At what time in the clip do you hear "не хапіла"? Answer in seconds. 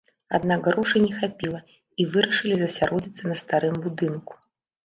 1.03-1.59